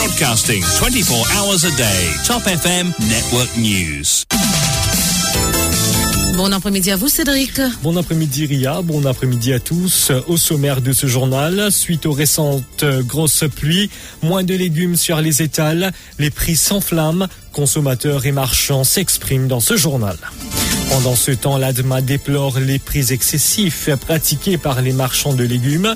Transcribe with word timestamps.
Broadcasting 0.00 0.62
24 0.62 1.36
hours 1.36 1.66
a 1.66 1.70
day. 1.76 2.08
Top 2.26 2.46
FM 2.46 2.90
Network 3.00 3.54
News. 3.58 4.24
Bon 6.38 6.50
après-midi 6.54 6.90
à 6.90 6.96
vous, 6.96 7.08
Cédric. 7.08 7.60
Bon 7.82 7.94
après-midi, 7.98 8.46
Ria. 8.46 8.80
Bon 8.80 9.04
après-midi 9.04 9.52
à 9.52 9.60
tous. 9.60 10.10
Au 10.26 10.38
sommaire 10.38 10.80
de 10.80 10.94
ce 10.94 11.06
journal, 11.06 11.70
suite 11.70 12.06
aux 12.06 12.12
récentes 12.12 12.82
grosses 13.00 13.44
pluies, 13.54 13.90
moins 14.22 14.42
de 14.42 14.54
légumes 14.54 14.96
sur 14.96 15.20
les 15.20 15.42
étals, 15.42 15.92
les 16.18 16.30
prix 16.30 16.56
s'enflamment, 16.56 17.26
consommateurs 17.52 18.24
et 18.24 18.32
marchands 18.32 18.84
s'expriment 18.84 19.48
dans 19.48 19.60
ce 19.60 19.76
journal. 19.76 20.16
Pendant 20.88 21.14
ce 21.14 21.32
temps, 21.32 21.58
l'ADMA 21.58 22.00
déplore 22.00 22.58
les 22.58 22.78
prix 22.78 23.12
excessifs 23.12 23.90
pratiqués 23.96 24.56
par 24.56 24.80
les 24.80 24.94
marchands 24.94 25.34
de 25.34 25.44
légumes. 25.44 25.94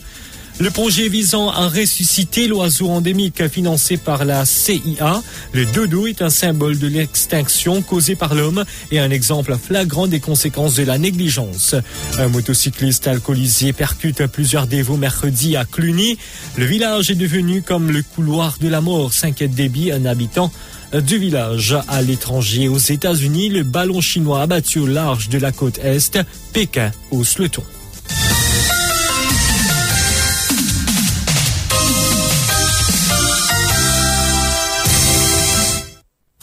Le 0.60 0.70
projet 0.70 1.08
visant 1.08 1.50
à 1.50 1.66
ressusciter 1.66 2.46
l'oiseau 2.46 2.88
endémique 2.88 3.48
financé 3.48 3.96
par 3.96 4.24
la 4.24 4.44
CIA, 4.44 5.20
le 5.52 5.66
dodo 5.66 6.06
est 6.06 6.22
un 6.22 6.30
symbole 6.30 6.78
de 6.78 6.86
l'extinction 6.86 7.82
causée 7.82 8.14
par 8.14 8.36
l'homme 8.36 8.64
et 8.92 9.00
un 9.00 9.10
exemple 9.10 9.56
flagrant 9.56 10.06
des 10.06 10.20
conséquences 10.20 10.76
de 10.76 10.84
la 10.84 10.96
négligence. 10.96 11.74
Un 12.18 12.28
motocycliste 12.28 13.08
alcoolisé 13.08 13.72
percute 13.72 14.24
plusieurs 14.26 14.68
dévots 14.68 14.96
mercredi 14.96 15.56
à 15.56 15.64
Cluny. 15.64 16.18
Le 16.56 16.66
village 16.66 17.10
est 17.10 17.16
devenu 17.16 17.62
comme 17.62 17.90
le 17.90 18.04
couloir 18.04 18.56
de 18.60 18.68
la 18.68 18.80
mort, 18.80 19.12
s'inquiète 19.12 19.54
Déby, 19.54 19.90
un 19.90 20.04
habitant 20.04 20.52
du 20.92 21.18
village. 21.18 21.76
À 21.88 22.00
l'étranger, 22.00 22.68
aux 22.68 22.78
États-Unis, 22.78 23.48
le 23.48 23.64
ballon 23.64 24.00
chinois 24.00 24.42
abattu 24.42 24.78
au 24.78 24.86
large 24.86 25.28
de 25.28 25.38
la 25.38 25.50
côte 25.50 25.78
Est, 25.78 26.20
Pékin 26.52 26.92
hausse 27.10 27.38
le 27.38 27.48
ton. 27.48 27.64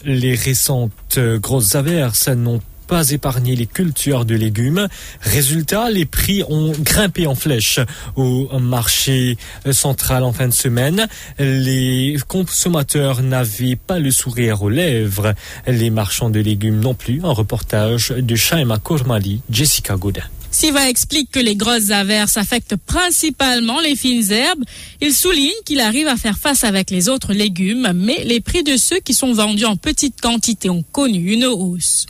Les 0.04 0.34
récentes 0.34 1.18
grosses 1.18 1.74
averses 1.74 2.28
n'ont 2.28 2.60
pas 2.86 3.10
épargné 3.10 3.56
les 3.56 3.66
cultures 3.66 4.24
de 4.24 4.34
légumes. 4.34 4.88
Résultat, 5.22 5.88
les 5.90 6.04
prix 6.04 6.42
ont 6.48 6.72
grimpé 6.72 7.26
en 7.26 7.34
flèche 7.34 7.80
au 8.16 8.58
marché 8.58 9.38
central 9.70 10.24
en 10.24 10.32
fin 10.32 10.48
de 10.48 10.52
semaine. 10.52 11.06
Les 11.38 12.16
consommateurs 12.28 13.22
n'avaient 13.22 13.76
pas 13.76 13.98
le 13.98 14.10
sourire 14.10 14.62
aux 14.62 14.68
lèvres. 14.68 15.34
Les 15.66 15.90
marchands 15.90 16.30
de 16.30 16.40
légumes 16.40 16.80
non 16.80 16.94
plus. 16.94 17.20
Un 17.24 17.32
reportage 17.32 18.10
de 18.10 18.36
Shaima 18.36 18.78
Kormali, 18.78 19.40
Jessica 19.48 19.96
Godin. 19.96 20.24
Siva 20.52 20.88
explique 20.88 21.30
que 21.30 21.40
les 21.40 21.56
grosses 21.56 21.90
averses 21.90 22.36
affectent 22.36 22.76
principalement 22.76 23.80
les 23.80 23.96
fines 23.96 24.30
herbes. 24.30 24.62
Il 25.00 25.14
souligne 25.14 25.50
qu'il 25.64 25.80
arrive 25.80 26.06
à 26.06 26.16
faire 26.16 26.38
face 26.38 26.62
avec 26.62 26.90
les 26.90 27.08
autres 27.08 27.32
légumes, 27.32 27.90
mais 27.94 28.22
les 28.24 28.40
prix 28.40 28.62
de 28.62 28.76
ceux 28.76 29.00
qui 29.00 29.14
sont 29.14 29.32
vendus 29.32 29.64
en 29.64 29.76
petite 29.76 30.20
quantité 30.20 30.68
ont 30.68 30.84
connu 30.92 31.32
une 31.32 31.46
hausse. 31.46 32.06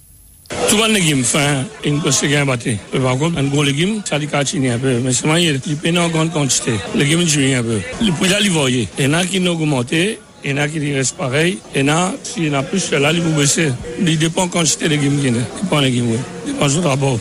Tout 0.68 0.76
le 0.76 0.92
légume 0.92 1.22
fin, 1.22 1.64
une 1.84 1.98
grosse 1.98 2.24
gain 2.24 2.44
batté. 2.44 2.78
Par 2.92 3.16
contre, 3.16 3.38
un 3.38 3.44
gros 3.44 3.62
légume, 3.62 4.02
ça 4.04 4.18
lui 4.18 4.26
catine 4.26 4.66
un 4.66 4.78
peu. 4.78 4.98
Mais 4.98 5.12
moyen, 5.24 5.54
il 5.64 5.76
peine 5.76 5.98
en 5.98 6.08
grande 6.08 6.32
quantité. 6.32 6.72
Légumes 6.94 7.26
jouent 7.26 7.54
un 7.56 7.62
peu. 7.62 7.80
Le 8.02 8.12
prix 8.12 8.28
là, 8.28 8.38
il. 8.40 8.88
Il 8.98 9.04
y 9.04 9.06
en 9.06 9.14
a 9.14 9.24
qui 9.24 9.38
ont 9.38 9.46
augmenté. 9.46 10.18
Il 10.44 10.50
y 10.50 10.54
en 10.54 10.56
a 10.56 10.68
qui 10.68 10.92
restent 10.92 11.16
pareil. 11.16 11.58
Il 11.74 11.82
y 11.82 11.84
en 11.84 11.94
a, 11.94 12.14
s'il 12.24 12.48
y 12.48 12.50
en 12.50 12.54
a 12.54 12.62
plus, 12.64 12.90
là, 12.90 13.12
il 13.12 13.20
vous 13.22 13.32
baisser. 13.32 13.70
Il 14.04 14.18
dépend 14.18 14.46
de 14.46 14.52
quantité 14.52 14.86
de 14.86 14.90
légumes 14.90 15.20
qu'il 15.20 15.32
y 15.32 15.38
a. 15.38 15.40
Il 15.40 15.62
dépend 15.62 15.80
des 15.80 15.86
légumes, 15.86 16.10
oui. 16.10 16.18
Il 16.46 16.52
dépend 16.52 16.68
du 16.68 16.78
rapport. 16.80 17.18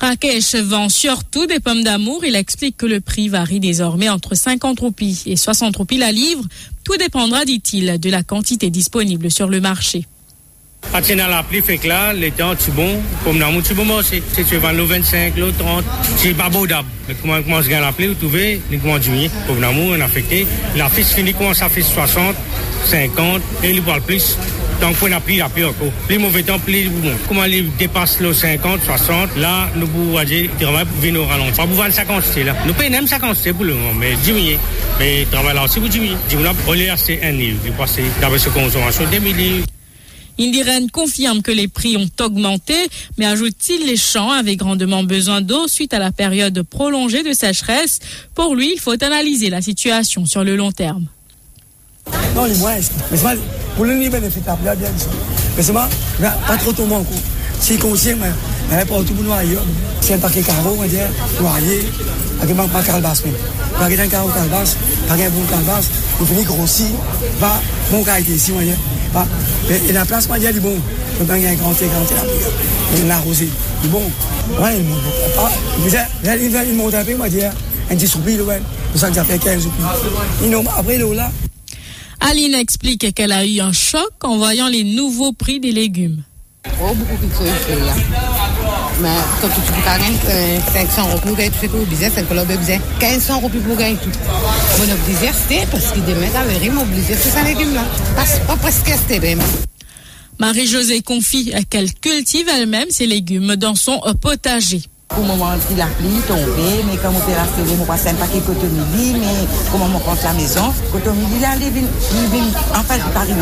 Rakesh 0.00 0.54
vend 0.54 0.88
surtout 0.88 1.46
des 1.46 1.58
pommes 1.58 1.82
d'amour. 1.82 2.24
Il 2.24 2.36
explique 2.36 2.76
que 2.76 2.86
le 2.86 3.00
prix 3.00 3.28
varie 3.28 3.60
désormais 3.60 4.08
entre 4.08 4.36
50 4.36 4.78
roupies 4.78 5.22
et 5.26 5.36
60 5.36 5.76
roupies 5.76 5.98
la 5.98 6.12
livre. 6.12 6.44
Tout 6.84 6.96
dépendra, 6.96 7.44
dit-il, 7.44 7.98
de 7.98 8.10
la 8.10 8.22
quantité 8.22 8.70
disponible 8.70 9.30
sur 9.30 9.48
le 9.48 9.60
marché. 9.60 10.06
Attiennant 10.94 11.26
la 11.26 11.42
pluie, 11.42 11.60
fait 11.60 11.78
que 11.78 11.88
là, 11.88 12.12
les 12.12 12.30
temps, 12.30 12.54
c'est 12.58 12.74
bon. 12.74 13.02
Pomme 13.24 13.38
d'amour, 13.38 13.62
c'est 13.64 13.74
bon 13.74 13.90
aussi. 13.90 14.22
Si 14.32 14.44
tu 14.44 14.56
vends 14.56 14.72
le 14.72 14.84
25, 14.84 15.36
le 15.36 15.52
30, 15.52 15.84
c'est 16.16 16.34
pas 16.34 16.48
beau 16.48 16.66
d'ab. 16.66 16.86
Mais 17.08 17.14
comment 17.20 17.42
commence 17.42 17.66
à 17.66 17.80
la 17.80 17.92
pluie, 17.92 18.06
vous 18.06 18.14
trouvez, 18.14 18.60
les 18.70 18.78
mois 18.78 18.98
de 18.98 19.04
juillet, 19.04 19.30
pomme 19.46 19.60
d'amour, 19.60 19.96
on 19.98 20.00
affecté. 20.00 20.46
La 20.76 20.88
fiche 20.88 21.08
finit, 21.08 21.34
commence 21.34 21.60
à 21.60 21.68
faire 21.68 21.84
60, 21.84 22.36
50, 22.86 23.42
et 23.64 23.70
il 23.70 23.80
voit 23.82 24.00
plus. 24.00 24.38
Temps, 24.80 24.92
plus 24.92 26.88
bon. 26.88 27.10
Comment 27.26 27.44
il 27.44 27.76
dépasse 27.76 28.20
le 28.20 28.32
50, 28.32 28.80
60, 28.84 29.36
là, 29.36 29.68
nous 29.74 29.88
pouvons 29.88 30.22
dire, 30.22 30.50
travail 30.60 30.84
pour 30.84 31.00
venir 31.00 31.20
au 31.20 31.26
ralenti. 31.26 31.56
Pas 31.56 31.66
pour 31.66 31.74
vendre 31.74 31.92
sa 31.92 32.04
quantité, 32.04 32.44
là. 32.44 32.54
Nous 32.64 32.74
payons 32.74 32.90
même 32.90 33.06
sa 33.08 33.18
quantité 33.18 33.52
pour 33.52 33.64
le 33.64 33.74
moment, 33.74 33.94
mais 33.94 34.14
diminuer. 34.22 34.58
Mais 35.00 35.26
travail 35.30 35.54
là 35.56 35.64
aussi 35.64 35.80
pour 35.80 35.88
diminuer. 35.88 36.14
Diminuer, 36.28 36.50
on 36.66 36.74
est 36.74 36.88
assez 36.90 37.18
un 37.22 37.32
livre. 37.32 37.58
Il 37.64 37.72
passe, 37.72 37.98
d'après 38.20 38.38
ce 38.38 38.50
consommation, 38.50 39.04
2 39.10 39.18
milliers. 39.18 39.62
Indirène 40.40 40.88
confirme 40.90 41.42
que 41.42 41.50
les 41.50 41.66
prix 41.66 41.96
ont 41.96 42.08
augmenté, 42.24 42.74
mais 43.18 43.26
ajoute-t-il 43.26 43.84
les 43.84 43.96
champs 43.96 44.30
avaient 44.30 44.54
grandement 44.54 45.02
besoin 45.02 45.40
d'eau 45.40 45.66
suite 45.66 45.92
à 45.92 45.98
la 45.98 46.12
période 46.12 46.62
prolongée 46.62 47.24
de 47.24 47.32
sécheresse? 47.32 47.98
Pour 48.36 48.54
lui, 48.54 48.74
il 48.74 48.80
faut 48.80 49.02
analyser 49.02 49.50
la 49.50 49.60
situation 49.60 50.24
sur 50.26 50.44
le 50.44 50.54
long 50.54 50.70
terme. 50.70 51.08
Non, 52.34 52.44
les 52.44 52.54
moins, 52.56 52.76
mais 53.10 53.16
c'est. 53.16 53.38
Pour 53.76 53.84
le 53.84 53.94
niveau 53.94 54.18
de 54.18 54.28
fait, 54.28 54.40
bien 54.40 54.74
bien 54.74 54.88
Mais 55.56 55.62
c'est 55.62 55.72
pas 55.72 55.88
trop 56.58 56.72
tomber 56.72 56.96
en 56.96 57.04
coup. 57.04 57.14
Si 57.60 57.76
conscient, 57.76 58.16
mais 58.20 58.30
il 58.70 58.86
pas 58.86 58.94
tout 58.96 59.14
le 59.16 59.22
monde 59.22 59.38
ailleurs. 59.38 59.62
C'est 60.00 60.14
un 60.14 60.18
paquet 60.18 60.42
carreau, 60.42 60.74
on 60.76 60.80
va 60.80 60.88
dire, 60.88 61.06
noyé, 61.40 61.86
avec 62.40 62.58
un 62.58 62.68
paquet 62.68 62.86
calebasse 62.90 63.24
même. 63.24 63.34
Pas 63.78 63.84
un 63.84 64.08
carreau 64.08 64.28
calebasse, 64.30 64.76
pas 65.06 65.14
un 65.14 65.30
bon 65.30 65.42
calebasse, 65.50 65.90
il 66.20 66.26
finit 66.26 66.44
grossir, 66.44 66.86
va, 67.40 67.60
bon 67.90 68.02
qualité 68.02 68.32
ici, 68.32 68.52
on 68.52 68.58
va 68.58 68.64
dire. 68.64 68.76
Et 69.70 69.92
la 69.92 70.04
place, 70.04 70.28
moi, 70.28 70.38
il 70.38 70.44
y 70.44 70.46
a 70.46 70.52
du 70.52 70.60
bon. 70.60 70.76
Il 71.20 71.42
y 71.42 71.46
a 71.46 71.50
un 71.50 71.54
grand 71.54 71.72
grand 71.72 72.06
Il 72.94 73.06
y 73.06 73.10
a 73.10 73.16
arrosé. 73.16 73.48
Du 73.82 73.88
bon. 73.88 74.02
Ouais, 74.60 74.76
il 74.78 74.84
monte. 74.84 74.98
Il 76.68 76.74
monte 76.74 76.94
un 76.94 77.04
peu, 77.04 77.16
moi, 77.16 77.28
dire. 77.28 77.50
Un 77.90 77.96
petit 77.96 78.06
soupir, 78.06 78.46
ouais. 78.46 78.60
C'est 78.92 79.00
ça 79.00 79.08
que 79.08 79.14
j'appelle 79.14 79.38
15 79.38 79.62
soupirs. 79.62 79.86
Après, 80.76 80.98
là. 80.98 81.30
Aline 82.28 82.56
explique 82.56 83.14
qu'elle 83.14 83.32
a 83.32 83.46
eu 83.46 83.60
un 83.60 83.72
choc 83.72 84.12
en 84.22 84.36
voyant 84.36 84.68
les 84.68 84.84
nouveaux 84.84 85.32
prix 85.32 85.60
des 85.60 85.72
légumes. 85.72 86.22
Oh, 86.78 86.92
beaucoup 86.94 87.16
là. 87.44 87.94
Mais 89.00 89.08
quand 89.40 89.48
tu 89.48 89.60
peux 89.62 89.82
gagner 89.82 90.14
500 90.70 91.06
roupies, 91.06 91.50
tu 91.50 91.58
fais 91.58 91.68
tout 91.68 91.78
business, 91.88 92.12
c'est 92.14 92.28
que 92.28 92.34
l'on 92.34 92.44
besoin 92.44 92.78
1500 93.00 93.40
roupies 93.40 93.58
pour 93.58 93.76
gagner 93.76 93.96
tout. 93.96 94.10
C'était 94.76 95.66
parce 95.70 95.92
qu'il 95.92 96.02
à 96.02 96.44
c'est 97.06 97.30
ça 97.30 97.42
là. 97.42 97.84
Pas 98.46 98.56
presque 98.56 98.86
c'était 98.86 99.20
même. 99.20 99.40
Marie-Josée 100.38 101.00
confie 101.00 101.54
qu'elle 101.70 101.94
cultive 101.94 102.46
elle-même 102.54 102.90
ses 102.90 103.06
légumes 103.06 103.56
dans 103.56 103.74
son 103.74 104.02
potager. 104.20 104.82
Pour 105.08 105.22
le 105.22 105.28
moment, 105.28 105.50
il 105.70 105.80
a 105.80 105.86
pli, 105.86 106.20
tombé, 106.28 106.84
mais 106.86 106.96
comme 106.98 107.16
on 107.16 107.20
peut 107.20 107.32
rester, 107.32 107.76
on 107.80 107.84
passe 107.84 108.06
un 108.06 108.14
paquet 108.14 108.40
de 108.40 108.44
cotomili, 108.44 109.14
mais 109.18 109.48
comment 109.72 109.86
on 109.94 109.98
compte 109.98 110.22
la 110.22 110.32
maison, 110.32 110.72
cotomili, 110.92 111.40
là, 111.40 111.48
il 111.60 111.70
vient 111.70 111.88
en 112.72 112.82
face 112.82 113.02
du 113.02 113.10
Paris. 113.10 113.32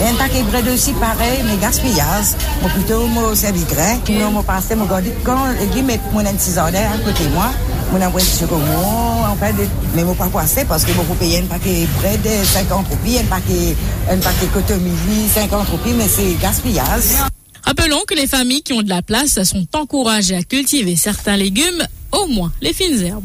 Et 0.00 0.08
un 0.08 0.14
paquet 0.14 0.42
de 0.42 0.72
aussi, 0.72 0.92
pareil, 0.92 1.42
mais 1.46 1.56
gaspillage. 1.56 2.36
Moi, 2.60 2.70
plutôt, 2.74 3.06
moi, 3.06 3.34
service 3.34 3.66
grec. 3.66 4.10
Moi, 4.10 4.30
moi, 4.30 4.42
passé, 4.42 4.74
moi, 4.74 4.86
quand 5.24 5.46
les 5.58 5.66
légumes, 5.66 5.92
moi, 6.12 6.22
un 6.22 6.34
petit 6.34 6.58
à 6.58 6.70
côté 7.04 7.24
de 7.24 7.30
moi, 7.30 7.50
moi, 7.92 8.00
un 8.04 8.10
petit 8.10 8.40
chocolat, 8.40 9.30
en 9.30 9.36
fait, 9.36 9.54
mais 9.94 10.04
moi, 10.04 10.14
pas 10.14 10.26
passer 10.26 10.64
parce 10.64 10.84
que 10.84 10.92
vous 10.92 11.14
payer 11.14 11.40
un 11.40 11.46
paquet 11.46 11.86
de 11.86 12.00
bread, 12.00 12.44
50 12.44 12.88
roupies, 12.88 13.18
un 13.18 13.24
paquet, 13.24 13.76
un 14.10 14.18
paquet 14.18 14.46
de 14.46 14.52
cotomili, 14.52 15.28
50 15.32 15.68
roupies, 15.68 15.94
mais 15.96 16.08
c'est 16.08 16.34
gaspillage. 16.40 17.32
Rappelons 17.62 18.02
que 18.06 18.14
les 18.14 18.26
familles 18.26 18.62
qui 18.62 18.72
ont 18.72 18.82
de 18.82 18.88
la 18.88 19.02
place 19.02 19.42
sont 19.44 19.66
encouragées 19.74 20.36
à 20.36 20.42
cultiver 20.42 20.96
certains 20.96 21.36
légumes, 21.36 21.86
au 22.12 22.26
moins 22.26 22.52
les 22.60 22.72
fines 22.72 23.00
herbes. 23.02 23.24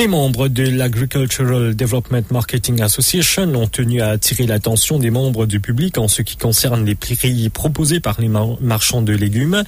Les 0.00 0.08
membres 0.08 0.48
de 0.48 0.62
l'Agricultural 0.62 1.76
Development 1.76 2.22
Marketing 2.30 2.80
Association 2.80 3.54
ont 3.54 3.66
tenu 3.66 4.00
à 4.00 4.08
attirer 4.08 4.46
l'attention 4.46 4.98
des 4.98 5.10
membres 5.10 5.44
du 5.44 5.60
public 5.60 5.98
en 5.98 6.08
ce 6.08 6.22
qui 6.22 6.38
concerne 6.38 6.86
les 6.86 6.94
prix 6.94 7.50
proposés 7.50 8.00
par 8.00 8.18
les 8.18 8.30
marchands 8.62 9.02
de 9.02 9.12
légumes. 9.12 9.62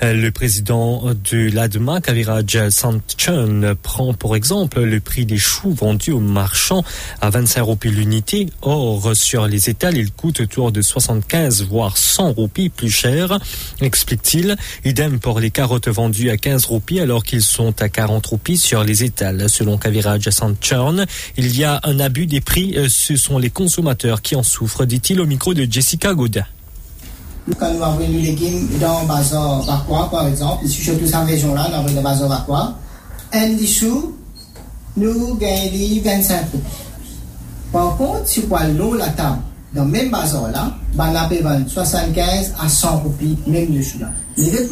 Le 0.00 0.28
président 0.30 1.02
de 1.28 1.50
l'ADMA, 1.52 2.00
Kaviraj 2.00 2.68
Santchun, 2.68 3.74
prend 3.74 4.14
pour 4.14 4.36
exemple 4.36 4.82
le 4.82 5.00
prix 5.00 5.26
des 5.26 5.36
choux 5.36 5.72
vendus 5.72 6.12
aux 6.12 6.20
marchands 6.20 6.84
à 7.20 7.30
25 7.30 7.62
roupies 7.62 7.90
l'unité. 7.90 8.46
Or, 8.60 9.16
sur 9.16 9.48
les 9.48 9.68
étals, 9.68 9.96
il 9.96 10.12
coûte 10.12 10.42
autour 10.42 10.70
de 10.70 10.80
75 10.80 11.64
voire 11.64 11.96
100 11.98 12.34
roupies 12.34 12.68
plus 12.68 12.92
cher, 12.92 13.36
explique-t-il. 13.80 14.56
Idem 14.84 15.18
pour 15.18 15.40
les 15.40 15.50
carottes 15.50 15.88
vendues 15.88 16.30
à 16.30 16.36
15 16.36 16.66
roupies 16.66 17.00
alors 17.00 17.24
qu'ils 17.24 17.42
sont 17.42 17.82
à 17.82 17.88
40 17.88 18.24
roupies 18.24 18.58
sur 18.58 18.84
les 18.84 19.02
étals. 19.02 19.48
Selon 19.48 19.71
Kaviraj 19.78 20.28
Santchurn, 20.30 21.06
il 21.36 21.56
y 21.56 21.64
a 21.64 21.80
un 21.84 22.00
abus 22.00 22.26
des 22.26 22.40
prix. 22.40 22.76
Ce 22.88 23.16
sont 23.16 23.38
les 23.38 23.50
consommateurs 23.50 24.22
qui 24.22 24.36
en 24.36 24.42
souffrent, 24.42 24.84
dit-il 24.84 25.20
au 25.20 25.26
micro 25.26 25.54
de 25.54 25.66
Jessica 25.70 26.14
Godin. 26.14 26.44
Quand 27.58 27.74
nous 27.74 27.82
avons 27.82 27.98
les 27.98 28.06
légumes 28.06 28.68
dans 28.80 29.04
Bazar 29.04 29.62
Vacois, 29.62 30.08
par 30.10 30.28
exemple, 30.28 30.66
surtout 30.68 31.06
cette 31.06 31.26
région-là, 31.26 31.62
avons 31.74 31.92
le 31.94 32.00
Bazar 32.00 32.28
Vacois, 32.28 32.74
un 33.32 33.48
des 33.54 33.66
choux, 33.66 34.16
nous 34.96 35.34
gagnons 35.36 36.02
25 36.04 36.40
roupies. 36.52 36.66
Par 37.72 37.96
contre, 37.96 38.28
si 38.28 38.44
on 38.50 38.74
l'eau 38.74 38.94
la 38.94 39.08
table, 39.08 39.38
dans 39.74 39.84
le 39.84 39.90
même 39.90 40.10
bazar 40.10 40.50
là, 40.50 40.76
ben 40.94 41.12
la 41.12 41.24
paie 41.24 41.42
75 41.66 42.52
à 42.60 42.68
100 42.68 42.98
roupies, 42.98 43.38
même 43.46 43.74
le 43.74 43.82
chou 43.82 43.98
là. 44.00 44.10
Les 44.36 44.50
deux 44.50 44.68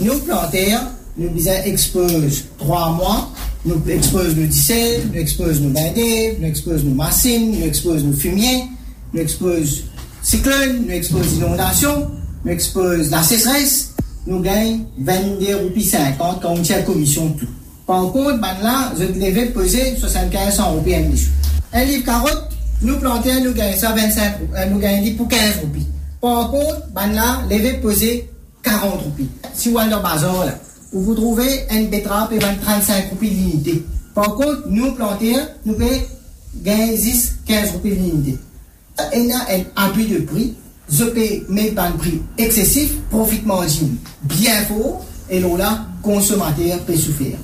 nous 0.00 0.18
planteurs, 0.18 0.82
nous 1.16 1.48
expose 1.48 2.44
3 2.58 2.90
mois, 2.90 3.30
nous 3.66 3.82
expose 3.88 4.36
nos 4.36 4.46
dissels, 4.46 5.02
nous 5.12 5.20
expose 5.20 5.60
nos 5.60 5.70
bindés, 5.70 6.38
nous 6.40 6.46
expose 6.46 6.84
nos 6.84 6.94
massines, 6.94 7.58
nous 7.58 7.66
expose 7.66 8.04
nos 8.04 8.12
fumiers, 8.12 8.64
nous 9.12 9.20
expose 9.20 9.84
cyclone, 10.22 10.84
nous 10.86 10.92
expose 10.92 11.34
inondation, 11.34 12.10
nous 12.44 12.52
expose 12.52 13.10
la 13.10 13.22
sécheresse, 13.22 13.92
nous 14.26 14.40
gagnons 14.40 14.86
22 14.98 15.56
roupies 15.56 15.84
50 15.84 16.40
quand 16.40 16.50
on 16.50 16.62
tient 16.62 16.82
commission 16.82 17.30
tout. 17.30 17.48
Par 17.86 18.10
contre, 18.12 18.40
ben 18.40 18.54
là, 18.62 18.92
je 18.98 19.04
devais 19.04 19.46
peser 19.46 19.96
75 19.96 20.54
100 20.54 20.72
roupies 20.72 20.94
un 20.94 21.16
chou. 21.16 21.28
Un 21.72 21.84
livre 21.84 22.04
carotte, 22.04 22.48
nous 22.82 22.96
plantons, 22.98 23.44
nous 23.44 23.52
gagnons 23.52 23.76
ça 23.76 23.92
25 23.92 24.34
euh, 24.54 24.66
nous 24.66 24.78
gagnons 24.78 25.14
pour 25.16 25.28
15 25.28 25.56
roupies. 25.62 25.86
Par 26.20 26.50
contre, 26.50 26.86
ben 26.94 27.12
là, 27.12 27.42
lever 27.50 27.74
peser 27.74 28.28
40 28.62 29.02
roupies. 29.02 29.28
Si 29.54 29.72
dans 29.72 29.84
le 29.84 30.02
bazar 30.02 30.46
là, 30.46 30.54
où 30.92 31.00
vous 31.00 31.14
trouvez 31.14 31.66
une 31.70 31.88
betterave 31.88 32.32
et 32.32 32.38
35 32.38 33.10
roupies 33.10 33.30
d'unité. 33.30 33.84
Par 34.14 34.34
contre, 34.34 34.64
nous 34.68 34.92
plantons, 34.92 35.46
nous 35.64 35.74
payons 35.74 36.02
10, 36.54 37.36
15 37.46 37.70
roupies 37.72 37.96
d'unité. 37.96 38.38
Il 39.14 39.26
y 39.26 39.32
a 39.32 39.40
un 39.50 39.84
abus 39.88 40.06
de 40.06 40.18
prix. 40.20 40.54
Je 40.90 41.04
paye 41.04 41.44
mes 41.48 41.70
de 41.70 41.98
prix 41.98 42.22
excessif, 42.38 42.92
profit 43.10 43.42
margin 43.44 43.88
bien 44.22 44.62
fort, 44.62 45.04
et 45.28 45.40
là, 45.40 45.86
consommateur 46.02 46.78
peut 46.86 46.96
souffrir. 46.96 47.36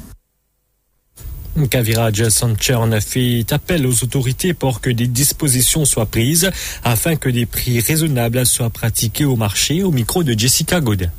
Kaviraj 1.68 2.28
Sanchern 2.28 2.98
fait 3.00 3.44
appel 3.50 3.86
aux 3.86 4.04
autorités 4.04 4.54
pour 4.54 4.80
que 4.80 4.88
des 4.88 5.06
dispositions 5.06 5.84
soient 5.84 6.06
prises 6.06 6.50
afin 6.82 7.16
que 7.16 7.28
des 7.28 7.44
prix 7.44 7.80
raisonnables 7.80 8.46
soient 8.46 8.70
pratiqués 8.70 9.26
au 9.26 9.36
marché 9.36 9.82
au 9.82 9.90
micro 9.90 10.24
de 10.24 10.38
Jessica 10.38 10.80
Godin. 10.80 11.10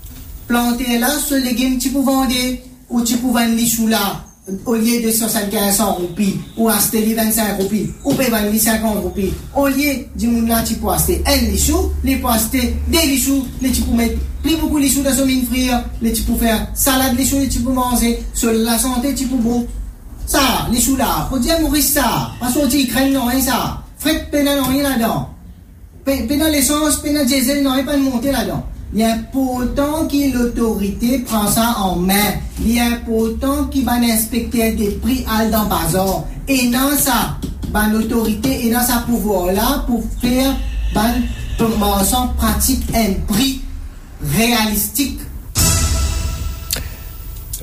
Planter 0.48 1.00
là, 1.00 1.10
ce 1.10 1.36
légume, 1.36 1.78
tu 1.78 1.90
peux 1.90 2.02
vendre 2.02 2.34
ou 2.90 3.02
tu 3.02 3.18
peux 3.18 3.28
vendre 3.28 3.56
les 3.56 3.66
choux 3.66 3.88
là 3.88 4.24
au 4.66 4.76
lieu 4.76 5.02
de 5.02 5.10
75 5.10 5.80
roupies 5.82 6.36
ou 6.58 6.68
acheter 6.68 7.06
les 7.06 7.14
25 7.14 7.58
roupies 7.58 7.90
ou 8.04 8.14
peut 8.14 8.30
vendre 8.30 8.50
les 8.52 8.60
50 8.60 8.98
roupies. 9.00 9.34
Au 9.56 9.68
lieu 9.68 10.06
du 10.16 10.28
monde 10.28 10.48
là, 10.48 10.64
tu 10.66 10.76
peux 10.76 10.90
acheter 10.90 11.24
un 11.26 11.38
lichou, 11.50 11.92
les 12.04 12.18
peux 12.18 12.28
acheter 12.28 12.76
des 12.88 13.06
lichous, 13.06 13.46
les 13.62 13.72
tu 13.72 13.82
peux 13.82 13.96
mettre 13.96 14.20
plus 14.42 14.58
beaucoup 14.58 14.80
de 14.80 14.84
lichous 14.84 15.02
dans 15.02 15.14
son 15.14 15.26
mine 15.26 15.46
frire, 15.46 15.84
les 16.02 16.12
tu 16.12 16.24
peux 16.24 16.36
faire 16.36 16.68
salade 16.74 17.18
lichou, 17.18 17.40
les 17.40 17.48
tu 17.48 17.60
peux 17.60 17.72
manger, 17.72 18.22
sur 18.34 18.52
la 18.52 18.78
santé, 18.78 19.14
tu 19.16 19.28
peux 19.28 19.38
bon. 19.38 19.66
Ça, 20.26 20.68
les 20.72 20.80
choux 20.80 20.96
là, 20.96 21.28
faut 21.30 21.40
dire 21.40 21.60
mourir 21.62 21.84
ça. 21.84 22.32
Parce 22.40 22.54
qu'on 22.54 22.66
dit, 22.66 22.88
crème 22.88 23.14
non, 23.14 23.30
hein, 23.30 23.42
ça. 23.42 23.82
Fred 23.98 24.30
pénal 24.30 24.60
non, 24.60 24.68
rien 24.68 24.84
là-dedans. 24.84 25.30
Pénal 26.06 26.52
l'essence, 26.52 26.98
pénal 26.98 27.26
diesel, 27.26 27.64
non, 27.64 27.74
rien 27.74 27.84
pas 27.84 27.96
de 27.96 28.02
monter 28.02 28.32
là-dedans. 28.32 28.64
Li 28.94 29.02
important 29.02 30.06
ki 30.10 30.28
l'autorite 30.34 31.24
pran 31.26 31.48
sa 31.50 31.72
an 31.82 32.04
men. 32.06 32.38
Li 32.62 32.78
important 32.78 33.72
ki 33.74 33.82
ban 33.88 34.06
inspektè 34.06 34.70
de 34.78 34.92
pri 35.02 35.24
al 35.26 35.50
dan 35.54 35.66
bazan. 35.72 36.28
E 36.46 36.70
nan 36.70 36.94
sa 37.02 37.18
ban 37.74 37.90
l'autorite 37.90 38.54
e 38.54 38.70
nan 38.70 38.86
sa 38.86 39.02
pouvo 39.08 39.48
la 39.50 39.82
pou 39.88 40.04
fer 40.22 40.54
ban 40.94 41.24
pran 41.58 42.06
sa 42.06 42.28
pratik 42.38 42.86
en 42.94 43.18
pri 43.30 43.50
realistik. 44.38 45.33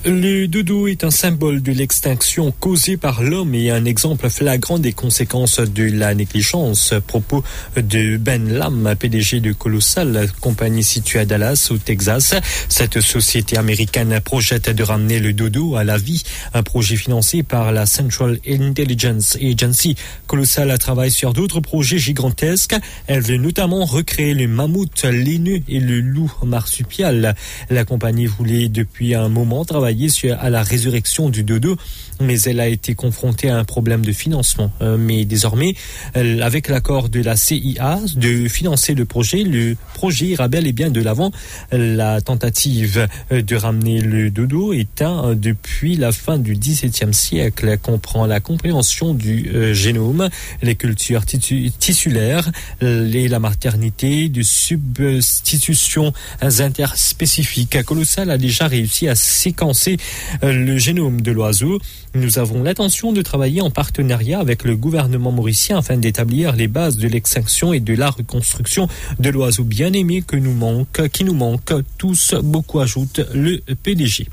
Le 0.07 0.47
dodo 0.47 0.87
est 0.87 1.05
un 1.05 1.11
symbole 1.11 1.61
de 1.61 1.73
l'extinction 1.73 2.55
causée 2.59 2.97
par 2.97 3.23
l'homme 3.23 3.55
et 3.55 3.71
un 3.71 3.85
exemple 3.85 4.31
flagrant 4.31 4.79
des 4.79 4.95
conséquences 4.95 5.61
de 5.61 5.91
la 5.91 6.15
négligence. 6.15 6.95
Propos 7.07 7.45
de 7.77 8.17
Ben 8.17 8.49
Lam, 8.51 8.95
PDG 8.99 9.41
de 9.41 9.53
Colossal, 9.53 10.33
compagnie 10.41 10.83
située 10.83 11.19
à 11.19 11.25
Dallas, 11.27 11.69
au 11.71 11.77
Texas. 11.77 12.35
Cette 12.71 13.03
société 13.03 13.59
américaine 13.59 14.19
projette 14.25 14.71
de 14.71 14.83
ramener 14.83 15.19
le 15.19 15.35
dodo 15.35 15.77
à 15.77 15.85
la 15.85 15.99
vie. 15.99 16.23
Un 16.55 16.63
projet 16.63 16.97
financé 16.97 17.43
par 17.43 17.71
la 17.71 17.85
Central 17.85 18.39
Intelligence 18.49 19.37
Agency. 19.37 19.97
Colossal 20.27 20.79
travaille 20.79 21.11
sur 21.11 21.35
d'autres 21.35 21.61
projets 21.61 21.99
gigantesques. 21.99 22.77
Elle 23.07 23.21
veut 23.21 23.37
notamment 23.37 23.85
recréer 23.85 24.33
le 24.33 24.49
mammouth, 24.49 25.05
l'ainu 25.05 25.63
et 25.69 25.79
le 25.79 26.01
loup 26.01 26.33
marsupial. 26.43 27.35
La 27.69 27.85
compagnie 27.85 28.25
voulait 28.25 28.71
depuis 28.71 29.15
un 29.15 29.29
moment 29.29 29.67
travailler 29.67 29.90
à 30.31 30.51
la 30.51 30.63
résurrection 30.63 31.29
du 31.29 31.43
dodo, 31.43 31.77
mais 32.21 32.41
elle 32.43 32.61
a 32.61 32.69
été 32.69 32.95
confrontée 32.95 33.49
à 33.51 33.57
un 33.57 33.65
problème 33.65 34.05
de 34.05 34.13
financement. 34.13 34.73
Euh, 34.83 34.97
mais 34.99 35.25
désormais, 35.25 35.75
avec 36.15 36.69
l'accord 36.69 37.09
de 37.09 37.23
la 37.23 37.37
CIA 37.37 38.01
de 38.17 38.49
financer 38.49 38.95
le 38.95 39.05
projet, 39.05 39.43
le 39.43 39.77
projet 39.95 40.27
ira 40.27 40.49
bel 40.49 40.67
et 40.67 40.73
bien 40.73 40.91
de 40.91 41.01
l'avant. 41.01 41.31
La 41.73 42.21
tentative 42.21 43.09
de 43.31 43.57
ramener 43.57 44.01
le 44.01 44.31
dodo 44.31 44.73
est 44.73 45.03
un 45.03 45.35
depuis 45.35 45.97
la 45.97 46.13
fin 46.13 46.39
du 46.39 46.55
XVIIe 46.55 47.15
siècle, 47.15 47.79
comprend 47.79 48.27
la 48.27 48.41
compréhension 48.41 49.15
du 49.15 49.51
euh, 49.55 49.75
génome, 49.75 50.29
les 50.63 50.75
cultures 50.75 51.25
tissulaires, 51.27 52.51
et 52.83 53.29
la 53.29 53.39
maternité, 53.39 54.29
de 54.29 54.43
substitutions 54.43 56.13
interspécifiques. 56.41 57.83
Colossal 57.85 58.31
a 58.31 58.39
déjà 58.39 58.67
réussi 58.67 59.09
à 59.09 59.15
séquencer 59.15 59.99
Euh, 60.43 60.53
le 60.53 60.79
génome 60.79 61.21
de 61.21 61.33
l'oiseau. 61.33 61.79
Nous 62.15 62.41
avons 62.41 62.65
l'intention 62.65 63.13
de 63.13 63.23
travailler 63.23 63.61
en 63.61 63.71
partenariat 63.71 64.41
avec 64.41 64.65
le 64.65 64.77
gouvernement 64.77 65.31
mauricien 65.31 65.79
afin 65.79 65.97
d'établir 65.97 66.57
les 66.57 66.67
bases 66.67 66.97
de 66.97 67.07
l'extinction 67.07 67.73
et 67.73 67.79
de 67.79 67.95
la 67.95 68.11
reconstruction 68.11 68.89
de 69.21 69.31
l'oiseau 69.31 69.63
bien 69.63 69.93
aimé 69.93 70.23
que 70.27 70.35
nous 70.35 70.53
manque, 70.53 71.09
qui 71.11 71.23
nous 71.23 71.35
manque 71.35 71.73
tous 71.99 72.35
beaucoup 72.43 72.81
ajoute 72.81 73.21
le 73.33 73.61
PDG. 73.85 74.27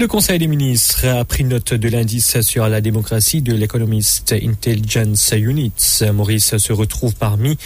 Le 0.00 0.06
Conseil 0.06 0.38
des 0.38 0.46
ministres 0.46 1.08
a 1.08 1.24
pris 1.24 1.42
note 1.42 1.74
de 1.74 1.88
l'indice 1.88 2.40
sur 2.42 2.68
la 2.68 2.80
démocratie 2.80 3.42
de 3.42 3.52
l'Economist 3.52 4.32
Intelligence 4.32 5.34
Unit. 5.36 5.72
Maurice 6.14 6.56
se 6.56 6.72
retrouve 6.72 7.16
parmi, 7.16 7.58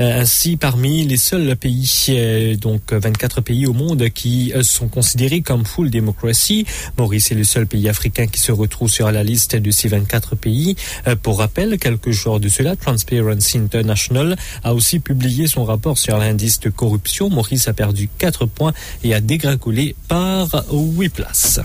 euh, 0.00 0.20
ainsi 0.22 0.56
parmi 0.56 1.06
les 1.06 1.16
seuls 1.16 1.54
pays, 1.54 2.06
euh, 2.08 2.56
donc 2.56 2.92
24 2.92 3.40
pays 3.40 3.68
au 3.68 3.72
monde 3.72 4.08
qui 4.08 4.52
sont 4.62 4.88
considérés 4.88 5.42
comme 5.42 5.64
full 5.64 5.88
democracy. 5.88 6.66
Maurice 6.98 7.30
est 7.30 7.36
le 7.36 7.44
seul 7.44 7.68
pays 7.68 7.88
africain 7.88 8.26
qui 8.26 8.40
se 8.40 8.50
retrouve 8.50 8.90
sur 8.90 9.12
la 9.12 9.22
liste 9.22 9.54
de 9.54 9.70
ces 9.70 9.86
24 9.86 10.34
pays. 10.34 10.74
Euh, 11.06 11.14
pour 11.14 11.38
rappel, 11.38 11.78
quelques 11.78 12.10
jours 12.10 12.40
de 12.40 12.48
cela, 12.48 12.74
Transparency 12.74 13.58
International 13.58 14.34
a 14.64 14.74
aussi 14.74 14.98
publié 14.98 15.46
son 15.46 15.64
rapport 15.64 15.98
sur 15.98 16.18
l'indice 16.18 16.58
de 16.58 16.68
corruption. 16.68 17.30
Maurice 17.30 17.68
a 17.68 17.72
perdu 17.72 18.08
4 18.18 18.46
points 18.46 18.72
et 19.04 19.14
a 19.14 19.20
dégringolé 19.20 19.94
par 20.08 20.64
8 20.72 21.10
places. 21.10 21.60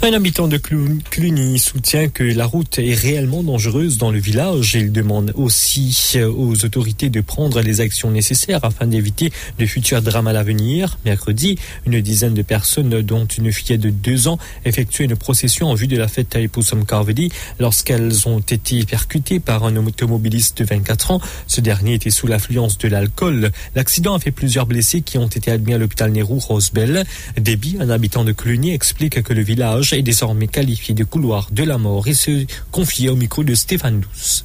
Un 0.00 0.12
habitant 0.12 0.46
de 0.46 0.58
Cluny 0.58 1.58
soutient 1.58 2.08
que 2.08 2.22
la 2.22 2.46
route 2.46 2.78
est 2.78 2.94
réellement 2.94 3.42
dangereuse 3.42 3.98
dans 3.98 4.12
le 4.12 4.20
village. 4.20 4.74
Il 4.74 4.92
demande 4.92 5.32
aussi 5.34 6.16
aux 6.22 6.64
autorités 6.64 7.10
de 7.10 7.20
prendre 7.20 7.60
les 7.62 7.80
actions 7.80 8.12
nécessaires 8.12 8.60
afin 8.62 8.86
d'éviter 8.86 9.32
de 9.58 9.66
futurs 9.66 10.00
drames 10.00 10.28
à 10.28 10.32
l'avenir. 10.32 10.98
Mercredi, 11.04 11.58
une 11.84 12.00
dizaine 12.00 12.34
de 12.34 12.42
personnes, 12.42 13.02
dont 13.02 13.26
une 13.26 13.52
fillette 13.52 13.80
de 13.80 13.90
deux 13.90 14.28
ans, 14.28 14.38
effectuaient 14.64 15.06
une 15.06 15.16
procession 15.16 15.68
en 15.68 15.74
vue 15.74 15.88
de 15.88 15.96
la 15.96 16.06
fête 16.06 16.28
Taipusam 16.28 16.86
Carvedi 16.86 17.32
lorsqu'elles 17.58 18.28
ont 18.28 18.38
été 18.38 18.84
percutées 18.84 19.40
par 19.40 19.64
un 19.64 19.74
automobiliste 19.76 20.62
de 20.62 20.64
24 20.64 21.10
ans. 21.10 21.20
Ce 21.48 21.60
dernier 21.60 21.94
était 21.94 22.10
sous 22.10 22.28
l'affluence 22.28 22.78
de 22.78 22.86
l'alcool. 22.86 23.50
L'accident 23.74 24.14
a 24.14 24.20
fait 24.20 24.30
plusieurs 24.30 24.66
blessés 24.66 25.02
qui 25.02 25.18
ont 25.18 25.26
été 25.26 25.50
admis 25.50 25.74
à 25.74 25.78
l'hôpital 25.78 26.12
Nehru 26.12 26.38
Rosebell. 26.38 27.04
Déby, 27.36 27.78
un 27.80 27.90
habitant 27.90 28.22
de 28.22 28.30
Cluny, 28.30 28.72
explique 28.72 29.20
que 29.24 29.32
le 29.32 29.42
village 29.42 29.87
est 29.96 30.02
désormais 30.02 30.46
qualifié 30.48 30.94
de 30.94 31.04
couloir 31.04 31.48
de 31.50 31.64
la 31.64 31.78
mort 31.78 32.06
et 32.08 32.14
se 32.14 32.46
confie 32.70 33.08
au 33.08 33.16
micro 33.16 33.44
de 33.44 33.54
Stéphane 33.54 34.00
Douce. 34.00 34.44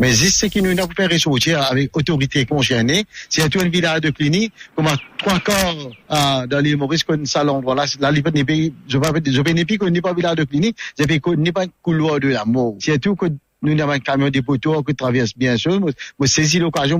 Mais 0.00 0.12
c'est 0.12 0.48
qui 0.48 0.62
nous 0.62 0.74
n'a 0.74 0.86
pas 0.86 1.06
ressortir 1.06 1.62
avec 1.62 1.96
autorité 1.96 2.44
concernées. 2.44 3.04
C'est 3.28 3.48
tout 3.48 3.60
un 3.60 3.68
village 3.68 4.00
de 4.00 4.10
Cluny, 4.10 4.50
comme 4.74 4.88
trois 5.18 5.38
corps 5.38 5.90
euh, 6.10 6.46
dans 6.46 6.60
les 6.60 6.74
Maurice 6.74 7.04
comme 7.04 7.24
ça 7.26 7.44
l'endroit 7.44 7.74
là. 7.74 7.86
Je 7.86 7.98
ne 7.98 8.20
pas 8.20 8.30
connais 8.30 8.44
pas 8.44 10.12
village 10.12 10.36
de 10.36 10.44
Cluny, 10.44 10.74
je 10.98 11.18
connais 11.18 11.52
pas 11.52 11.66
couloir 11.82 12.18
de 12.18 12.28
la 12.28 12.44
mort. 12.44 12.74
C'est 12.80 12.98
tout 12.98 13.14
que 13.14 13.26
nous 13.62 13.80
avons 13.80 13.92
un 13.92 13.98
camion 13.98 14.28
de 14.28 14.40
poteau 14.40 14.82
qui 14.82 14.94
traverse 14.94 15.32
bien 15.36 15.56
sûr. 15.56 15.80
Je 16.20 16.26
saisis 16.26 16.58
l'occasion 16.58 16.98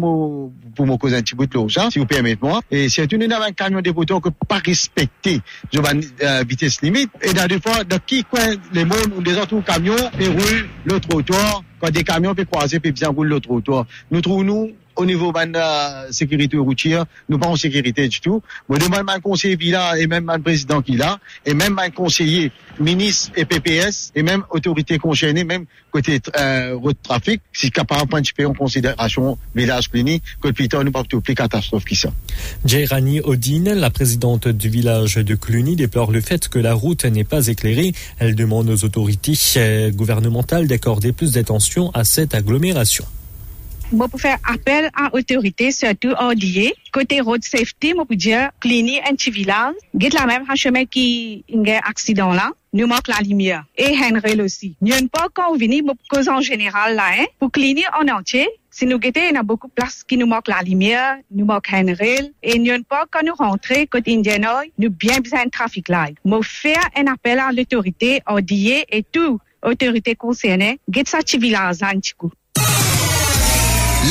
pour 0.77 0.87
me 0.87 0.97
causer 0.97 1.17
un 1.17 1.23
petit 1.23 1.35
bout 1.35 1.47
de 1.47 1.59
l'argent, 1.59 1.91
si 1.91 1.99
vous 1.99 2.07
permettez 2.07 2.39
moi. 2.41 2.61
Et 2.71 2.89
surtout, 2.89 3.17
nous 3.17 3.31
avons 3.33 3.45
un 3.45 3.53
camion 3.53 3.81
de 3.81 3.91
poteau 3.91 4.21
qui 4.21 4.31
pas 4.49 4.61
respecté 4.65 5.41
la 5.73 5.93
euh, 6.23 6.45
vitesse 6.49 6.81
limite. 6.83 7.11
Et 7.23 7.33
dans 7.33 7.47
deux 7.47 7.61
fois, 7.61 7.85
dans 7.85 7.99
qui 8.05 8.25
coin 8.25 8.55
les 8.73 8.85
mômes 8.85 9.13
ou 9.17 9.21
les 9.21 9.37
autres 9.37 9.61
camions, 9.65 9.97
ils 10.21 10.29
roulent 10.29 10.69
le 10.85 11.01
trottoir. 11.01 11.63
Quand 11.81 11.91
des 11.91 12.05
camions 12.05 12.35
peuvent 12.35 12.47
croiser, 12.47 12.79
puis 12.79 12.93
ils 12.97 13.07
roulent 13.07 13.29
le 13.29 13.41
trottoir. 13.41 13.87
Nous 14.11 14.21
trouvons 14.21 14.45
nous 14.45 14.71
au 14.97 15.05
niveau 15.05 15.33
de 15.33 15.53
la 15.53 16.07
sécurité 16.11 16.57
routière, 16.57 17.05
nous 17.29 17.39
pas 17.39 17.49
en 17.49 17.57
sécurité 17.57 18.09
du 18.09 18.21
tout. 18.21 18.43
Moi, 18.69 18.79
demande 18.79 19.09
un 19.09 19.21
conseiller 19.21 19.57
Villa 19.57 19.99
et 19.99 20.07
même 20.07 20.29
un 20.29 20.41
président 20.41 20.83
qui 20.83 20.97
l'a, 20.97 21.19
et 21.47 21.55
même 21.55 21.79
un 21.79 21.91
conseiller 21.91 22.53
ministre 22.81 23.33
et 23.37 23.45
PPS, 23.45 24.13
et 24.15 24.23
même 24.23 24.43
autorité 24.51 24.99
concernée, 24.99 25.45
même 25.45 25.67
côté 25.91 26.21
euh, 26.39 26.75
route 26.75 26.97
trafic, 27.03 27.41
si 27.53 27.71
capable 27.71 28.23
de 28.23 28.45
en 28.45 28.55
considération 28.55 29.39
village 29.55 29.91
clinique, 29.91 30.23
que 30.43 30.49
plus 30.49 30.69
tard, 30.69 30.85
nous 30.85 30.91
pas 30.91 31.05
tout 31.05 31.21
plus 31.21 31.35
catastrophe 31.35 31.85
qui 31.85 31.97
ça. 31.97 32.11
Jairani 32.65 33.21
Odine, 33.21 33.75
la 33.75 33.91
présidente 33.91 34.49
du 34.49 34.69
village 34.69 35.17
de 35.17 35.35
Cluny, 35.35 35.77
déplore 35.77 36.11
le 36.11 36.21
fait 36.21 36.49
que 36.49 36.59
la 36.59 36.75
route 36.75 37.05
n'est 37.05 37.25
pas 37.25 37.47
éclairée. 37.47 37.93
Elle 38.19 38.35
demande 38.35 38.71
aux 38.71 38.85
autorités 38.85 39.39
euh, 39.57 39.91
gouvernementales 39.91 40.67
d'accorder 40.67 41.13
plus 41.13 41.33
d'attention 41.33 41.91
à 41.93 42.05
cette 42.05 42.35
agglomération. 42.35 43.05
Moi, 43.93 44.09
pour 44.09 44.21
faire 44.21 44.39
appel 44.49 44.91
à 44.95 45.11
l'autorité, 45.13 45.71
surtout 45.71 46.13
en 46.19 46.31
lié, 46.31 46.73
côté 46.93 47.21
road 47.21 47.45
safety, 47.45 47.93
moi, 47.93 48.07
pour 48.07 48.17
dire, 48.17 48.51
Cluny, 48.59 48.99
un 49.01 49.15
petit 49.15 49.31
village, 49.31 49.75
guide 49.95 50.15
la 50.15 50.25
même 50.25 50.45
chemin 50.57 50.87
qui 50.87 51.45
a 51.53 51.59
un 51.59 51.81
accident 51.85 52.33
là, 52.33 52.53
nous 52.73 52.87
manque 52.87 53.09
la 53.09 53.21
lumière. 53.23 53.67
Et 53.77 53.95
Henry 53.95 54.41
aussi. 54.41 54.77
Nous 54.81 54.95
ne 54.95 55.09
pas 55.09 55.29
quand 55.35 55.53
on 55.53 55.57
vient, 55.57 55.83
cause 56.09 56.31
en 56.31 56.41
général 56.41 56.97
là, 56.97 57.05
hein, 57.19 57.27
pour 57.39 57.53
Cluny 57.53 57.85
en 58.01 58.09
entier, 58.09 58.49
si 58.71 58.87
nous 58.87 58.99
guettons, 58.99 59.21
il 59.29 59.35
y 59.35 59.37
a 59.37 59.43
beaucoup 59.43 59.69
de 59.69 59.73
places 59.75 60.03
qui 60.03 60.17
nous 60.17 60.27
manquent 60.27 60.49
la 60.49 60.63
lumière, 60.63 61.19
nous 61.31 61.45
manque 61.45 61.69
Henry, 61.71 62.33
et 62.43 62.59
nous 62.59 62.73
ne 62.73 62.83
pas 62.83 63.05
quand 63.11 63.23
nous 63.23 63.35
rentrons 63.35 63.85
côté 63.91 64.15
Indianoy, 64.15 64.73
nous 64.79 64.89
bien 64.89 65.21
besoin 65.21 65.45
de 65.45 65.51
trafic 65.51 65.91
là. 65.91 66.09
Moi, 66.25 66.41
faire 66.43 66.81
un 66.97 67.13
appel 67.13 67.39
à 67.39 67.53
l'autorité, 67.53 68.23
lié, 68.49 68.87
et 68.89 69.03
tout, 69.03 69.39
autorité 69.63 70.15
concernée, 70.15 70.81
guette 70.89 71.09
ça 71.09 71.19
petit 71.19 71.37
village 71.37 71.83
un 71.83 72.01
petit 72.01 72.15
coup. 72.15 72.33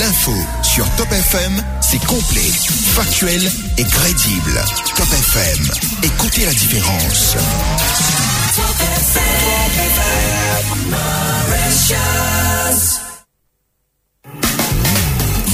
L'info 0.01 0.34
sur 0.63 0.89
Top 0.96 1.12
FM, 1.12 1.63
c'est 1.79 2.03
complet, 2.05 2.50
factuel 2.96 3.39
et 3.77 3.84
crédible. 3.84 4.60
Top 4.96 5.05
FM, 5.05 5.67
écoutez 6.01 6.43
la 6.43 6.53
différence. 6.53 7.36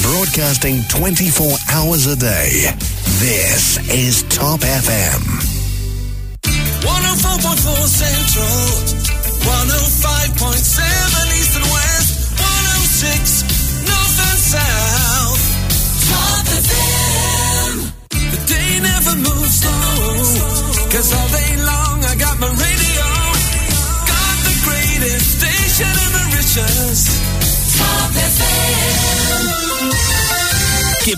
Broadcasting 0.01 0.81
24 0.97 1.57
hours 1.75 2.07
a 2.07 2.15
day. 2.15 2.71
This 3.19 3.79
is 3.93 4.23
Top 4.29 4.63
FM. 4.63 5.57
104.4 6.81 7.87
Central, 7.87 8.66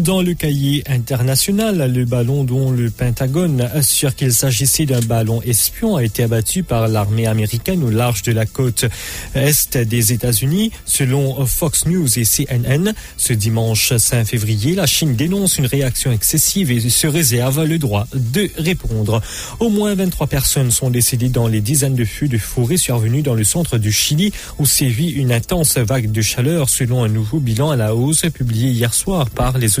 Dans 0.00 0.22
le 0.22 0.32
cahier 0.32 0.82
international, 0.86 1.92
le 1.92 2.06
ballon 2.06 2.44
dont 2.44 2.70
le 2.70 2.90
Pentagone 2.90 3.60
assure 3.74 4.14
qu'il 4.14 4.32
s'agissait 4.32 4.86
d'un 4.86 5.00
ballon 5.00 5.42
espion 5.42 5.96
a 5.96 6.04
été 6.04 6.22
abattu 6.22 6.62
par 6.62 6.88
l'armée 6.88 7.26
américaine 7.26 7.82
au 7.82 7.90
large 7.90 8.22
de 8.22 8.32
la 8.32 8.46
côte 8.46 8.86
est 9.34 9.76
des 9.76 10.12
États-Unis. 10.14 10.70
Selon 10.86 11.44
Fox 11.44 11.84
News 11.84 12.18
et 12.18 12.24
CNN, 12.24 12.94
ce 13.18 13.34
dimanche 13.34 13.94
5 13.94 14.26
février, 14.26 14.74
la 14.74 14.86
Chine 14.86 15.16
dénonce 15.16 15.58
une 15.58 15.66
réaction 15.66 16.12
excessive 16.12 16.70
et 16.70 16.88
se 16.88 17.06
réserve 17.06 17.64
le 17.64 17.78
droit 17.78 18.06
de 18.14 18.48
répondre. 18.56 19.20
Au 19.58 19.68
moins 19.68 19.94
23 19.94 20.28
personnes 20.28 20.70
sont 20.70 20.88
décédées 20.88 21.28
dans 21.28 21.46
les 21.46 21.60
dizaines 21.60 21.94
de 21.94 22.06
feux 22.06 22.28
de 22.28 22.38
forêt 22.38 22.78
survenus 22.78 23.22
dans 23.22 23.34
le 23.34 23.44
centre 23.44 23.76
du 23.76 23.92
Chili 23.92 24.32
où 24.58 24.64
sévit 24.64 25.10
une 25.10 25.30
intense 25.30 25.76
vague 25.76 26.10
de 26.10 26.22
chaleur 26.22 26.70
selon 26.70 27.04
un 27.04 27.08
nouveau 27.08 27.38
bilan 27.38 27.70
à 27.70 27.76
la 27.76 27.94
hausse 27.94 28.22
publié 28.32 28.70
hier 28.70 28.94
soir 28.94 29.28
par 29.28 29.58
les 29.58 29.78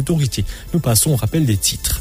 nous 0.72 0.80
passons 0.80 1.12
au 1.12 1.16
rappel 1.16 1.46
des 1.46 1.56
titres. 1.56 2.00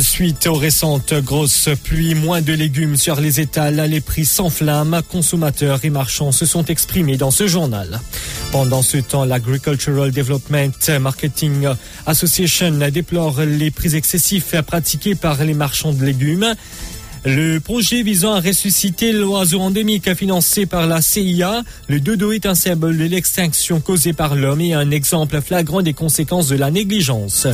Suite 0.00 0.46
aux 0.46 0.54
récentes 0.54 1.12
grosses 1.12 1.68
pluies, 1.84 2.14
moins 2.14 2.40
de 2.40 2.54
légumes 2.54 2.96
sur 2.96 3.20
les 3.20 3.40
étals, 3.40 3.76
les 3.90 4.00
prix 4.00 4.24
s'enflamment. 4.24 5.02
Consommateurs 5.02 5.84
et 5.84 5.90
marchands 5.90 6.32
se 6.32 6.46
sont 6.46 6.64
exprimés 6.64 7.18
dans 7.18 7.30
ce 7.30 7.46
journal. 7.46 8.00
Pendant 8.52 8.80
ce 8.80 8.96
temps, 8.96 9.26
l'Agricultural 9.26 10.10
Development 10.10 10.72
Marketing 10.98 11.68
Association 12.06 12.70
déplore 12.90 13.42
les 13.42 13.70
prix 13.70 13.94
excessifs 13.94 14.54
pratiqués 14.62 15.14
par 15.14 15.44
les 15.44 15.54
marchands 15.54 15.92
de 15.92 16.04
légumes. 16.04 16.54
Le 17.24 17.60
projet 17.60 18.02
visant 18.02 18.32
à 18.32 18.40
ressusciter 18.40 19.12
l'oiseau 19.12 19.60
endémique 19.60 20.12
financé 20.14 20.66
par 20.66 20.88
la 20.88 21.00
CIA, 21.00 21.62
le 21.88 22.00
dodo 22.00 22.32
est 22.32 22.46
un 22.46 22.56
symbole 22.56 22.98
de 22.98 23.04
l'extinction 23.04 23.80
causée 23.80 24.12
par 24.12 24.34
l'homme 24.34 24.60
et 24.60 24.74
un 24.74 24.90
exemple 24.90 25.40
flagrant 25.40 25.82
des 25.82 25.92
conséquences 25.92 26.48
de 26.48 26.56
la 26.56 26.72
négligence. 26.72 27.46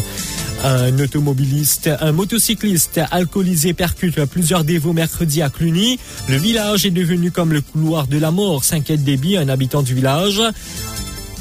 Un 0.64 0.98
automobiliste, 0.98 1.90
un 2.00 2.12
motocycliste 2.12 2.98
alcoolisé 3.10 3.74
percute 3.74 4.24
plusieurs 4.24 4.64
dévots 4.64 4.94
mercredi 4.94 5.42
à 5.42 5.50
Cluny. 5.50 5.98
Le 6.30 6.38
village 6.38 6.86
est 6.86 6.90
devenu 6.90 7.30
comme 7.30 7.52
le 7.52 7.60
couloir 7.60 8.06
de 8.06 8.16
la 8.16 8.30
mort, 8.30 8.64
s'inquiète 8.64 9.04
Déby, 9.04 9.36
un 9.36 9.50
habitant 9.50 9.82
du 9.82 9.94
village. 9.94 10.40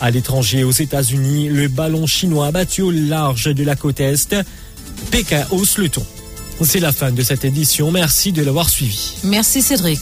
À 0.02 0.12
l'étranger, 0.12 0.66
aux 0.66 0.72
États-Unis, 0.72 1.48
le 1.48 1.70
ballon 1.70 2.06
chinois 2.06 2.48
abattu 2.48 2.82
au 2.82 2.92
large 2.92 3.46
de 3.46 3.64
la 3.64 3.78
côte 3.78 4.02
Est. 4.02 4.36
Pékin 5.12 5.46
hausse 5.52 5.78
le 5.78 5.88
ton. 5.88 6.06
C'est 6.62 6.80
la 6.80 6.92
fin 6.92 7.12
de 7.12 7.22
cette 7.22 7.46
édition. 7.46 7.92
Merci 7.92 8.32
de 8.32 8.44
l'avoir 8.44 8.70
suivi. 8.70 9.16
Merci 9.24 9.62
Cédric. 9.62 10.00